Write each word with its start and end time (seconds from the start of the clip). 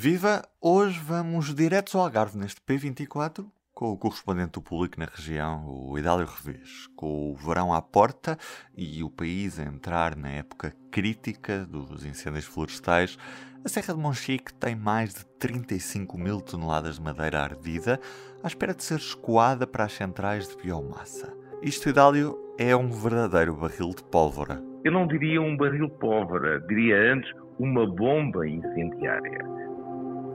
Viva! 0.00 0.44
Hoje 0.62 0.96
vamos 1.00 1.52
diretos 1.52 1.92
ao 1.96 2.02
Algarve 2.02 2.38
neste 2.38 2.60
P24 2.60 3.44
com 3.74 3.90
o 3.90 3.98
correspondente 3.98 4.52
do 4.52 4.62
público 4.62 4.94
na 4.96 5.06
região, 5.06 5.66
o 5.66 5.98
Idálio 5.98 6.24
Reves, 6.24 6.86
com 6.94 7.32
o 7.32 7.34
verão 7.34 7.74
à 7.74 7.82
porta 7.82 8.38
e 8.76 9.02
o 9.02 9.10
país 9.10 9.58
a 9.58 9.64
entrar 9.64 10.14
na 10.14 10.28
época 10.28 10.72
crítica 10.92 11.66
dos 11.66 12.06
incêndios 12.06 12.44
florestais. 12.44 13.18
A 13.64 13.68
Serra 13.68 13.92
de 13.92 13.98
Monchique 13.98 14.54
tem 14.54 14.76
mais 14.76 15.14
de 15.14 15.26
35 15.40 16.16
mil 16.16 16.40
toneladas 16.40 16.94
de 16.94 17.02
madeira 17.02 17.40
ardida 17.40 17.98
à 18.40 18.46
espera 18.46 18.74
de 18.74 18.84
ser 18.84 18.98
escoada 18.98 19.66
para 19.66 19.82
as 19.82 19.94
centrais 19.94 20.48
de 20.48 20.62
biomassa. 20.62 21.36
Isto, 21.60 21.88
Idálio, 21.88 22.38
é 22.56 22.76
um 22.76 22.88
verdadeiro 22.88 23.56
barril 23.56 23.88
de 23.88 24.04
pólvora. 24.04 24.62
Eu 24.84 24.92
não 24.92 25.08
diria 25.08 25.42
um 25.42 25.56
barril 25.56 25.90
pólvora, 25.90 26.60
diria 26.68 27.14
antes 27.14 27.28
uma 27.58 27.84
bomba 27.84 28.46
incendiária. 28.46 29.67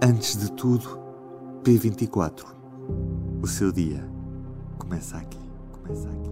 Antes 0.00 0.36
de 0.38 0.56
tudo, 0.56 0.84
P24. 1.64 2.44
O 3.42 3.46
seu 3.48 3.72
dia 3.72 3.98
começa 4.78 5.18
aqui. 5.18 5.40
Começa 5.72 6.08
aqui. 6.08 6.30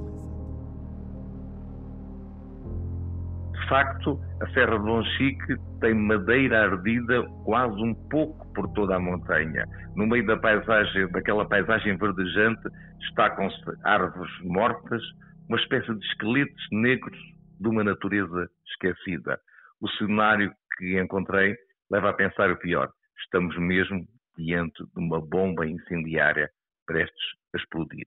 De 3.58 3.68
facto, 3.68 4.20
a 4.40 4.46
Serra 4.50 4.78
de 4.78 4.84
Monchique 4.84 5.56
tem 5.80 5.94
madeira 5.94 6.62
ardida 6.62 7.24
quase 7.44 7.74
um 7.82 7.92
pouco 8.08 8.46
por 8.54 8.68
toda 8.68 8.94
a 8.94 9.00
montanha. 9.00 9.66
No 9.96 10.06
meio 10.06 10.24
da 10.24 10.36
paisagem, 10.36 11.10
daquela 11.10 11.44
paisagem 11.44 11.96
verdejante, 11.96 12.62
destacam-se 13.00 13.64
árvores 13.82 14.30
mortas, 14.44 15.02
uma 15.48 15.58
espécie 15.58 15.92
de 15.92 16.06
esqueletos 16.06 16.66
negros 16.70 17.18
de 17.58 17.68
uma 17.68 17.82
natureza 17.82 18.48
esquecida. 18.68 19.40
O 19.80 19.88
cenário 19.98 20.52
que 20.78 21.00
encontrei 21.00 21.56
leva 21.90 22.10
a 22.10 22.12
pensar 22.12 22.48
o 22.52 22.56
pior. 22.58 22.92
Estamos 23.20 23.56
mesmo 23.58 24.06
diante 24.36 24.82
de 24.82 24.98
uma 24.98 25.20
bomba 25.20 25.66
incendiária 25.66 26.50
prestes 26.86 27.24
a 27.54 27.58
explodir. 27.58 28.06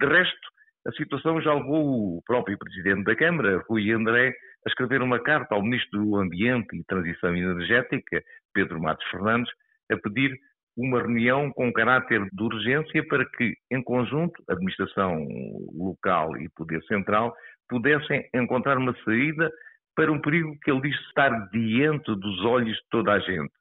De 0.00 0.06
resto, 0.06 0.48
a 0.86 0.92
situação 0.92 1.40
já 1.40 1.52
levou 1.54 2.16
o 2.16 2.22
próprio 2.26 2.58
Presidente 2.58 3.04
da 3.04 3.14
Câmara, 3.14 3.62
Rui 3.68 3.92
André, 3.92 4.34
a 4.66 4.68
escrever 4.68 5.02
uma 5.02 5.20
carta 5.22 5.54
ao 5.54 5.62
Ministro 5.62 6.02
do 6.02 6.16
Ambiente 6.16 6.76
e 6.76 6.84
Transição 6.84 7.36
Energética, 7.36 8.22
Pedro 8.52 8.80
Matos 8.80 9.06
Fernandes, 9.10 9.52
a 9.92 9.96
pedir 9.96 10.34
uma 10.76 11.00
reunião 11.00 11.50
com 11.52 11.72
caráter 11.72 12.26
de 12.32 12.42
urgência 12.42 13.06
para 13.08 13.24
que, 13.36 13.54
em 13.70 13.82
conjunto, 13.82 14.42
a 14.48 14.54
administração 14.54 15.26
local 15.74 16.36
e 16.38 16.48
poder 16.50 16.82
central 16.84 17.34
pudessem 17.68 18.26
encontrar 18.34 18.78
uma 18.78 18.94
saída 19.04 19.50
para 19.94 20.10
um 20.10 20.20
perigo 20.20 20.56
que 20.62 20.70
ele 20.70 20.80
diz 20.80 20.98
estar 21.08 21.30
diante 21.50 22.14
dos 22.16 22.44
olhos 22.44 22.74
de 22.74 22.88
toda 22.90 23.12
a 23.12 23.18
gente. 23.18 23.52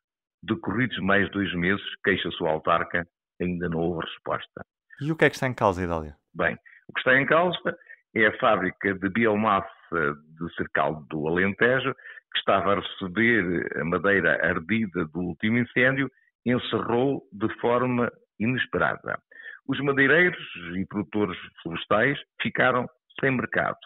Decorridos 0.43 0.97
mais 0.99 1.29
dois 1.31 1.53
meses, 1.55 1.83
queixa-se 2.03 2.41
o 2.41 2.47
autarca, 2.47 3.05
ainda 3.41 3.67
não 3.69 3.79
houve 3.79 4.05
resposta. 4.05 4.61
E 5.01 5.11
o 5.11 5.15
que 5.15 5.25
é 5.25 5.29
que 5.29 5.35
está 5.35 5.47
em 5.47 5.53
causa, 5.53 5.83
Idália? 5.83 6.15
Bem, 6.33 6.55
o 6.87 6.93
que 6.93 6.99
está 6.99 7.19
em 7.19 7.25
causa 7.25 7.77
é 8.15 8.27
a 8.27 8.37
fábrica 8.37 8.93
de 8.93 9.09
biomassa 9.09 9.65
de 9.91 10.55
Cercal 10.55 11.03
do 11.09 11.27
Alentejo, 11.27 11.93
que 11.93 12.39
estava 12.39 12.73
a 12.73 12.79
receber 12.79 13.67
a 13.79 13.83
madeira 13.83 14.45
ardida 14.45 15.05
do 15.05 15.19
último 15.19 15.57
incêndio, 15.57 16.09
encerrou 16.45 17.23
de 17.33 17.47
forma 17.59 18.11
inesperada. 18.39 19.19
Os 19.67 19.79
madeireiros 19.81 20.43
e 20.75 20.85
produtores 20.85 21.37
florestais 21.61 22.17
ficaram 22.41 22.87
sem 23.19 23.31
mercado. 23.31 23.77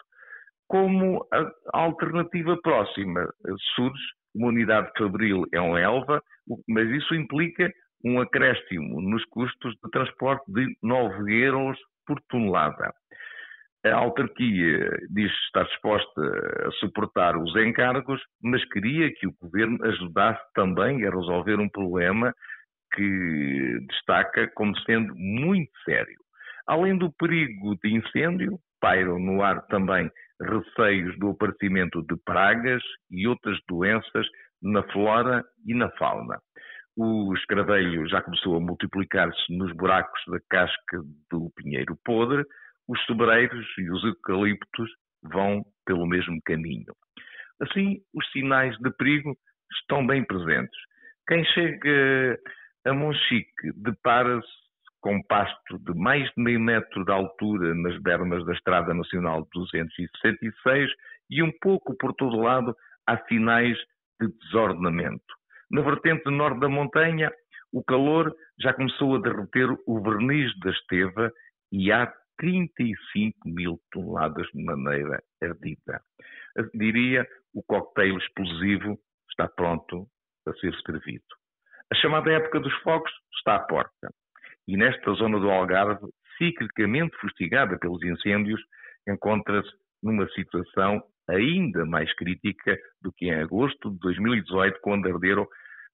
Como 0.66 1.26
a 1.32 1.78
alternativa 1.78 2.56
próxima 2.62 3.28
surge, 3.74 4.02
uma 4.34 4.48
unidade 4.48 4.90
fabril 4.98 5.44
é 5.52 5.60
um 5.60 5.76
Elva, 5.76 6.22
mas 6.68 6.88
isso 6.90 7.14
implica 7.14 7.72
um 8.04 8.20
acréscimo 8.20 9.00
nos 9.00 9.24
custos 9.26 9.74
de 9.82 9.90
transporte 9.90 10.44
de 10.48 10.76
9 10.82 11.32
euros 11.32 11.78
por 12.06 12.20
tonelada. 12.28 12.92
A 13.86 13.94
autarquia 13.96 14.90
diz 15.10 15.30
estar 15.46 15.64
disposta 15.64 16.22
a 16.66 16.70
suportar 16.72 17.36
os 17.36 17.54
encargos, 17.56 18.20
mas 18.42 18.64
queria 18.70 19.12
que 19.12 19.26
o 19.26 19.34
governo 19.40 19.82
ajudasse 19.84 20.40
também 20.54 21.04
a 21.06 21.10
resolver 21.10 21.60
um 21.60 21.68
problema 21.68 22.34
que 22.94 23.78
destaca 23.88 24.50
como 24.54 24.76
sendo 24.80 25.14
muito 25.14 25.70
sério. 25.84 26.16
Além 26.66 26.96
do 26.96 27.12
perigo 27.12 27.76
de 27.82 27.94
incêndio, 27.94 28.58
pairam 28.80 29.18
no 29.18 29.42
ar 29.42 29.66
também 29.66 30.10
receios 30.40 31.18
do 31.18 31.30
aparecimento 31.30 32.02
de 32.02 32.16
pragas 32.24 32.82
e 33.10 33.26
outras 33.26 33.58
doenças 33.68 34.26
na 34.62 34.82
flora 34.92 35.44
e 35.66 35.74
na 35.74 35.90
fauna. 35.92 36.38
O 36.96 37.34
escravelho 37.34 38.08
já 38.08 38.22
começou 38.22 38.56
a 38.56 38.60
multiplicar-se 38.60 39.56
nos 39.56 39.72
buracos 39.72 40.20
da 40.28 40.38
casca 40.48 41.00
do 41.30 41.50
pinheiro 41.56 41.98
podre, 42.04 42.44
os 42.86 43.00
sobreiros 43.04 43.66
e 43.78 43.90
os 43.90 44.04
eucaliptos 44.04 44.90
vão 45.22 45.64
pelo 45.86 46.06
mesmo 46.06 46.38
caminho. 46.44 46.94
Assim, 47.60 48.00
os 48.14 48.30
sinais 48.30 48.76
de 48.78 48.90
perigo 48.96 49.36
estão 49.80 50.06
bem 50.06 50.24
presentes. 50.24 50.78
Quem 51.26 51.44
chega 51.46 52.38
a 52.84 52.92
Monchique 52.92 53.72
depara-se 53.76 54.63
com 55.04 55.22
pasto 55.24 55.78
de 55.80 55.92
mais 55.94 56.24
de 56.34 56.42
meio 56.42 56.58
metro 56.58 57.04
de 57.04 57.12
altura 57.12 57.74
nas 57.74 58.00
bermas 58.00 58.42
da 58.46 58.54
Estrada 58.54 58.94
Nacional 58.94 59.46
266 59.52 60.90
e 61.28 61.42
um 61.42 61.52
pouco 61.60 61.94
por 61.98 62.14
todo 62.14 62.40
lado 62.40 62.74
há 63.06 63.18
sinais 63.26 63.76
de 64.18 64.28
desordenamento. 64.40 65.22
Na 65.70 65.82
vertente 65.82 66.30
norte 66.30 66.58
da 66.60 66.70
montanha, 66.70 67.30
o 67.70 67.84
calor 67.84 68.34
já 68.58 68.72
começou 68.72 69.16
a 69.16 69.20
derreter 69.20 69.68
o 69.86 70.00
verniz 70.00 70.58
da 70.60 70.70
esteva 70.70 71.30
e 71.70 71.92
há 71.92 72.10
35 72.38 73.46
mil 73.46 73.78
toneladas 73.92 74.46
de 74.54 74.64
maneira 74.64 75.22
ardida. 75.42 76.00
Diria, 76.72 77.28
o 77.52 77.62
coquetel 77.62 78.16
explosivo 78.16 78.98
está 79.28 79.48
pronto 79.48 80.06
a 80.48 80.52
ser 80.54 80.74
servido. 80.80 81.24
A 81.92 81.94
chamada 81.96 82.32
época 82.32 82.58
dos 82.58 82.72
fogos 82.76 83.12
está 83.36 83.56
à 83.56 83.58
porta. 83.58 84.08
E 84.66 84.76
nesta 84.76 85.12
zona 85.12 85.38
do 85.38 85.50
Algarve, 85.50 86.06
ciclicamente 86.38 87.16
fustigada 87.18 87.78
pelos 87.78 88.02
incêndios, 88.02 88.60
encontra-se 89.08 89.70
numa 90.02 90.28
situação 90.30 91.02
ainda 91.28 91.84
mais 91.84 92.12
crítica 92.16 92.76
do 93.02 93.12
que 93.12 93.26
em 93.26 93.34
agosto 93.34 93.90
de 93.90 93.98
2018, 93.98 94.78
quando 94.82 95.08
arderam 95.08 95.46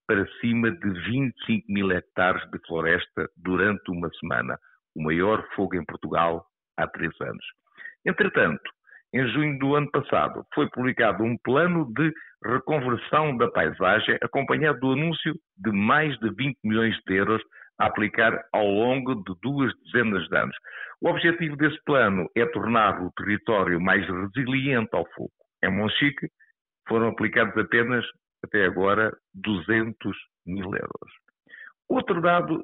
para 0.07 0.27
cima 0.39 0.71
de 0.71 0.89
25 0.89 1.71
mil 1.71 1.91
hectares 1.91 2.41
de 2.51 2.59
floresta 2.67 3.29
durante 3.37 3.89
uma 3.89 4.09
semana, 4.19 4.57
o 4.95 5.03
maior 5.03 5.45
fogo 5.55 5.75
em 5.75 5.85
Portugal 5.85 6.45
há 6.77 6.87
três 6.87 7.13
anos. 7.21 7.45
Entretanto, 8.05 8.69
em 9.13 9.27
junho 9.29 9.57
do 9.59 9.75
ano 9.75 9.89
passado, 9.91 10.45
foi 10.53 10.69
publicado 10.69 11.23
um 11.23 11.37
plano 11.43 11.85
de 11.93 12.11
reconversão 12.43 13.37
da 13.37 13.49
paisagem, 13.49 14.17
acompanhado 14.21 14.79
do 14.79 14.93
anúncio 14.93 15.33
de 15.57 15.71
mais 15.71 16.17
de 16.19 16.29
20 16.33 16.57
milhões 16.63 16.95
de 17.05 17.15
euros 17.15 17.41
a 17.79 17.87
aplicar 17.87 18.43
ao 18.53 18.67
longo 18.67 19.15
de 19.15 19.33
duas 19.41 19.73
dezenas 19.85 20.27
de 20.27 20.37
anos. 20.37 20.55
O 21.01 21.09
objetivo 21.09 21.55
desse 21.55 21.81
plano 21.83 22.29
é 22.35 22.45
tornar 22.45 23.01
o 23.01 23.11
território 23.11 23.79
mais 23.81 24.05
resiliente 24.07 24.89
ao 24.93 25.05
fogo. 25.13 25.31
Em 25.63 25.71
Monchique, 25.71 26.29
foram 26.87 27.09
aplicados 27.09 27.57
apenas 27.57 28.05
até 28.43 28.65
agora 28.65 29.11
200 29.33 30.17
mil 30.45 30.65
euros. 30.65 31.11
Outro 31.89 32.21
dado 32.21 32.63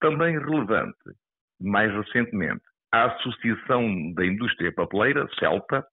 também 0.00 0.38
relevante, 0.38 0.96
mais 1.60 1.92
recentemente, 1.92 2.62
a 2.92 3.06
Associação 3.06 4.12
da 4.14 4.24
Indústria 4.24 4.72
Papeleira, 4.72 5.26
CELPA, 5.38 5.84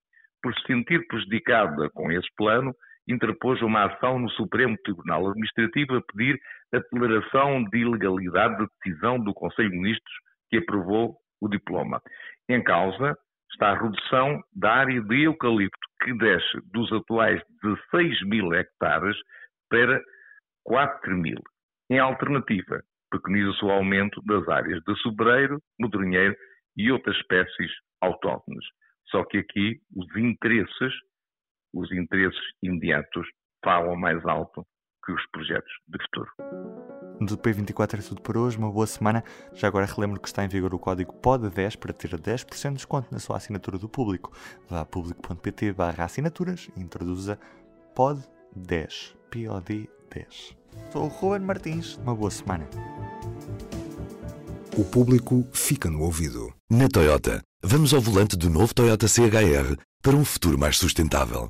por 0.42 0.54
se 0.56 0.68
sentir 0.68 1.06
prejudicada 1.08 1.90
com 1.90 2.12
esse 2.12 2.28
plano, 2.38 2.74
interpôs 3.08 3.62
uma 3.62 3.86
ação 3.86 4.20
no 4.20 4.30
Supremo 4.32 4.78
Tribunal 4.84 5.28
Administrativo 5.30 5.98
a 5.98 6.02
pedir 6.02 6.40
a 6.74 6.80
declaração 6.80 7.64
de 7.66 7.78
ilegalidade 7.80 8.58
da 8.58 8.68
decisão 8.84 9.20
do 9.20 9.34
Conselho 9.34 9.70
de 9.70 9.78
Ministros 9.78 10.16
que 10.50 10.58
aprovou 10.58 11.18
o 11.42 11.48
diploma. 11.48 12.02
Em 12.50 12.64
causa 12.64 13.18
está 13.52 13.70
a 13.70 13.82
redução 13.82 14.42
da 14.54 14.74
área 14.74 15.02
de 15.02 15.24
eucalipto, 15.24 15.78
que 16.04 16.14
desce 16.18 16.60
dos 16.74 16.92
atuais 16.92 17.42
16 17.64 18.24
mil 18.28 18.54
hectares 18.54 19.16
para 19.70 20.02
4 20.64 21.16
mil. 21.16 21.42
Em 21.90 22.00
alternativa, 22.00 22.82
preconiza-se 23.10 23.64
o 23.64 23.72
aumento 23.72 24.22
das 24.24 24.48
áreas 24.50 24.82
de 24.84 24.96
sobreiro, 25.02 25.62
modronheiro 25.80 26.36
e 26.76 26.92
outras 26.92 27.16
espécies 27.18 27.72
autóctones. 28.02 28.66
Só 29.10 29.24
que 29.24 29.38
aqui 29.38 29.80
os 29.96 30.16
interesses, 30.18 30.94
os 31.76 31.92
interesses 31.92 32.40
imediatos, 32.64 33.28
falam 33.64 33.96
mais 33.96 34.26
alto 34.26 34.66
que 35.06 35.12
os 35.12 35.22
projetos 35.32 35.72
de 35.88 35.98
futuro. 36.04 36.32
Do 37.22 37.38
P24 37.38 38.00
é 38.00 38.02
tudo 38.02 38.22
por 38.22 38.38
hoje, 38.38 38.58
uma 38.58 38.72
boa 38.72 38.88
semana. 38.88 39.24
Já 39.54 39.68
agora 39.68 39.86
relembro 39.86 40.20
que 40.20 40.28
está 40.28 40.44
em 40.44 40.48
vigor 40.48 40.74
o 40.74 40.80
código 40.80 41.14
POD10 41.22 41.78
para 41.78 41.94
ter 41.94 42.10
10% 42.10 42.70
de 42.70 42.76
desconto 42.76 43.08
na 43.12 43.20
sua 43.20 43.38
assinatura 43.38 43.78
do 43.78 43.88
público. 43.88 44.32
Vá 44.70 44.82
a 44.82 44.86
público.pt 44.86 45.74
barra 45.74 46.06
assinaturas 46.06 46.70
e 46.76 46.82
introduza 46.82 47.40
POD10. 47.96 49.16
POD10. 49.32 50.56
Sou 50.92 51.06
o 51.06 51.08
Ruben 51.08 51.46
Martins, 51.46 51.98
uma 51.98 52.16
boa 52.16 52.32
semana. 52.32 52.68
O 54.78 54.84
público 54.84 55.48
fica 55.54 55.90
no 55.90 56.02
ouvido. 56.02 56.54
Na 56.70 56.90
Toyota, 56.90 57.42
vamos 57.64 57.94
ao 57.94 58.02
volante 58.02 58.36
do 58.36 58.50
novo 58.50 58.74
Toyota 58.74 59.08
CHR 59.08 59.78
para 60.02 60.16
um 60.16 60.26
futuro 60.26 60.58
mais 60.58 60.78
sustentável. 60.78 61.50